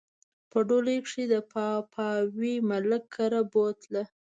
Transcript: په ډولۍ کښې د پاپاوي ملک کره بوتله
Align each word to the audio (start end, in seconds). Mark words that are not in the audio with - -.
په 0.51 0.59
ډولۍ 0.67 0.97
کښې 1.05 1.23
د 1.33 1.35
پاپاوي 1.51 2.55
ملک 2.69 3.03
کره 3.15 3.41
بوتله 3.51 4.03